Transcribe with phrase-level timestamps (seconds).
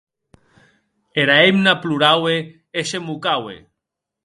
[1.23, 2.35] Era hemna ploraue
[2.79, 3.55] e se mocaue.